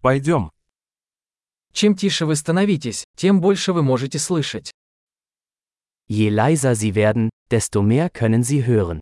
Пойдем. 0.00 0.50
Чем 1.72 1.94
тише 1.94 2.24
вы 2.26 2.34
становитесь, 2.36 3.04
тем 3.16 3.40
больше 3.40 3.72
вы 3.72 3.82
можете 3.82 4.18
слышать. 4.18 4.70
Je 6.08 6.28
leiser 6.28 6.74
Sie 6.74 6.94
werden, 6.94 7.28
desto 7.48 7.82
mehr 7.82 8.10
können 8.10 8.42
Sie 8.42 8.64
hören. 8.64 9.00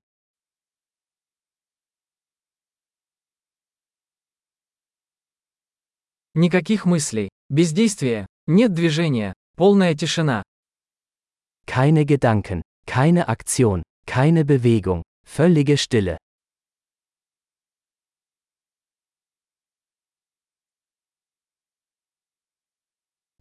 Никаких 6.34 6.84
мыслей, 6.84 7.30
бездействия, 7.49 8.26
нет 8.46 8.74
движения, 8.74 9.33
полная 9.56 9.94
тишина. 9.94 10.42
Keine 11.67 12.04
Gedanken, 12.04 12.62
keine 12.87 13.26
Aktion, 13.28 13.83
keine 14.06 14.44
Bewegung, 14.44 15.03
völlige 15.24 15.76
Stille. 15.76 16.19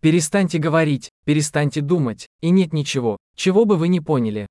Перестаньте 0.06 0.58
говорить, 0.58 1.10
перестаньте 1.24 1.80
думать, 1.80 2.26
и 2.40 2.50
нет 2.50 2.72
ничего, 2.72 3.16
чего 3.36 3.64
бы 3.64 3.76
вы 3.76 3.88
не 3.88 4.00
поняли. 4.00 4.46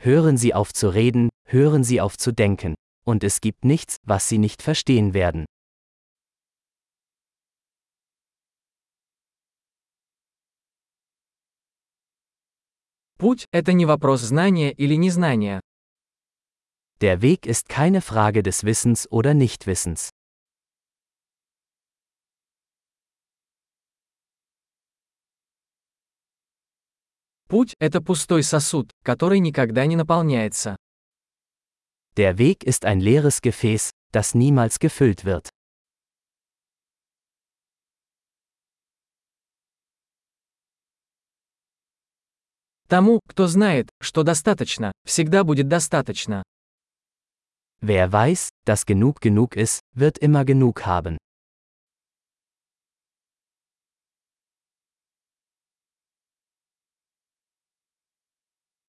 Hören 0.00 0.36
Sie 0.36 0.52
auf 0.52 0.72
zu 0.72 0.88
reden, 0.88 1.30
hören 1.46 1.84
Sie 1.84 2.00
auf 2.00 2.16
zu 2.16 2.32
denken, 2.32 2.74
und 3.04 3.24
es 3.24 3.40
gibt 3.40 3.64
nichts, 3.64 3.96
was 4.04 4.28
Sie 4.28 4.38
nicht 4.38 4.62
verstehen 4.62 5.14
werden. 5.14 5.46
Путь – 13.18 13.52
это 13.52 13.72
не 13.72 13.86
вопрос 13.86 14.20
знания 14.22 14.72
или 14.72 14.96
незнания. 14.96 15.60
Der 17.00 17.22
Weg 17.22 17.46
ist 17.46 17.68
keine 17.68 18.00
Frage 18.00 18.42
des 18.42 18.64
Wissens 18.64 19.06
oder 19.10 19.34
Nichtwissens. 19.34 20.10
Путь– 27.47 27.75
это 27.79 28.01
пустой 28.01 28.43
сосуд, 28.43 28.91
который 29.03 29.39
никогда 29.39 29.85
не 29.85 29.95
наполняется. 29.95 30.75
Der 32.17 32.37
Weg 32.37 32.63
ist 32.63 32.83
ein 32.83 32.99
leeres 32.99 33.41
Gefäß, 33.41 33.91
das 34.11 34.33
niemals 34.33 34.79
gefüllt 34.79 35.23
wird. 35.23 35.49
Тому, 42.89 43.19
кто 43.27 43.47
знает, 43.47 43.89
что 44.01 44.23
достаточно, 44.23 44.91
всегда 45.05 45.43
будет 45.43 45.67
достаточно. 45.67 46.43
Wer 47.81 48.11
weiß, 48.11 48.49
dass 48.65 48.85
genug 48.85 49.21
genug 49.21 49.55
ist, 49.55 49.81
wird 49.93 50.17
immer 50.17 50.43
genug 50.45 50.85
haben. 50.85 51.17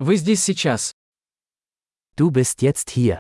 Вы 0.01 0.15
здесь 0.15 0.45
сейчас. 0.45 0.93
Du 2.17 2.31
bist 2.31 2.63
jetzt 2.63 2.91
hier. 2.91 3.19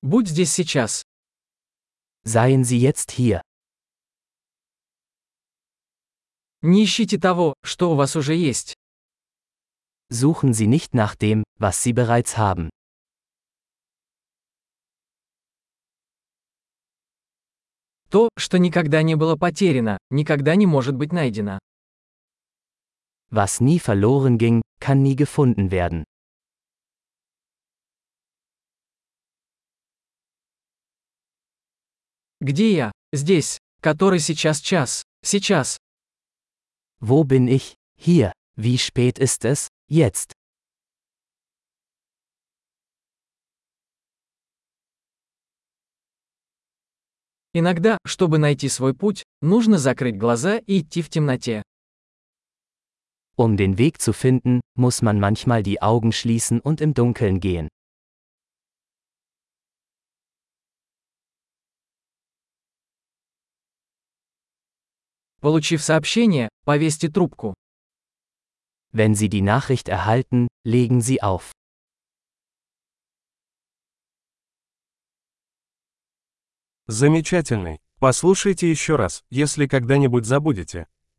Будь 0.00 0.28
здесь 0.28 0.50
сейчас. 0.50 1.02
Seien 2.24 2.64
Sie 2.64 2.78
jetzt 2.78 3.10
hier. 3.10 3.42
Не 6.62 6.84
ищите 6.84 7.18
того, 7.18 7.52
что 7.62 7.92
у 7.92 7.96
вас 7.96 8.16
уже 8.16 8.34
есть. 8.34 8.72
Suchen 10.10 10.54
Sie 10.54 10.66
nicht 10.66 10.94
nach 10.94 11.14
dem, 11.16 11.44
was 11.58 11.82
Sie 11.82 11.92
bereits 11.92 12.38
haben. 12.38 12.70
То, 18.08 18.30
что 18.38 18.58
никогда 18.58 19.02
не 19.02 19.16
было 19.16 19.36
потеряно, 19.36 19.98
никогда 20.08 20.56
не 20.56 20.66
может 20.66 20.96
быть 20.96 21.12
найдено. 21.12 21.58
Was 23.32 23.60
nie 23.60 23.78
verloren 23.78 24.38
ging, 24.38 24.60
kann 24.80 25.02
nie 25.02 25.14
gefunden 25.14 25.70
werden. 25.70 26.04
Где 32.40 32.74
я? 32.74 32.92
Здесь. 33.12 33.58
Который 33.82 34.18
сейчас 34.18 34.60
час. 34.60 35.04
Сейчас. 35.22 35.76
Wo 37.00 37.24
bin 37.24 37.46
ich? 37.48 37.74
Hier. 37.96 38.32
Wie 38.56 38.78
spät 38.78 39.18
ist 39.18 39.44
es? 39.44 39.68
Jetzt. 39.88 40.32
Иногда, 47.52 47.98
чтобы 48.04 48.38
найти 48.38 48.68
свой 48.68 48.94
путь, 48.94 49.24
нужно 49.40 49.78
закрыть 49.78 50.16
глаза 50.16 50.58
и 50.58 50.80
идти 50.80 51.02
в 51.02 51.10
темноте. 51.10 51.62
Um 53.37 53.57
den 53.57 53.77
Weg 53.77 54.01
zu 54.01 54.13
finden, 54.13 54.61
muss 54.75 55.01
man 55.01 55.19
manchmal 55.19 55.61
die 55.61 55.81
Augen 55.81 56.11
schließen 56.11 56.61
und 56.61 56.79
im 56.79 56.93
Dunkeln 56.93 57.39
gehen. 57.39 57.67
Получив 65.41 65.83
сообщение, 65.83 66.47
повесьте 66.65 67.11
трубку. 67.11 67.53
Wenn 68.91 69.13
Sie 69.13 69.29
die 69.29 69.41
Nachricht 69.41 69.89
erhalten, 69.89 70.47
legen 70.63 71.01
Sie 71.01 71.21
auf. 71.21 71.51
Замечательный. 76.87 77.79
Послушайте 77.99 78.69
еще 78.69 78.95
раз, 78.95 79.23
если 79.29 79.67
когда-нибудь 79.67 80.25
забудете. 80.25 80.87